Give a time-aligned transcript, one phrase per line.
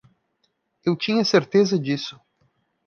[0.83, 2.19] Eu tinha certeza disso.